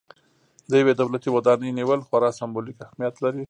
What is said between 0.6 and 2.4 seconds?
د یوې دولتي ودانۍ نیول خورا